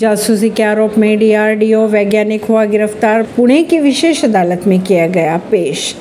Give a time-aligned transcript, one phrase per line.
[0.00, 5.36] जासूसी के आरोप में डीआरडीओ वैज्ञानिक हुआ गिरफ़्तार, पुणे की विशेष अदालत में किया गया
[5.50, 5.94] पेश।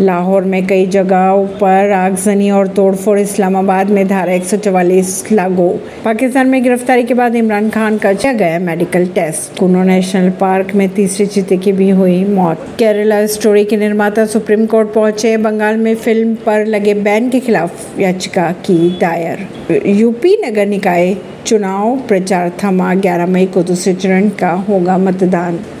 [0.00, 5.68] लाहौर में कई जगहों पर आगजनी और तोड़फोड़ इस्लामाबाद में धारा 144 लागू।
[6.04, 9.58] पाकिस्तान में गिरफ्तारी के बाद इमरान खान का किया गया medical test.
[9.58, 14.66] Kuno national park में तीसरे चीते की भी हुई मौत। केरला स्टोरी के निर्माता सुप्रीम
[14.66, 19.46] कोर्ट पहुँचे। बंगाल में फ़िल्म पर लगे बैन के खिलाफ याचिका की दायर।
[19.86, 25.60] यूपी नगर निकाय चुनाव प्रचार थमा 11 मई को दूसरे चरण का होगा मतदान।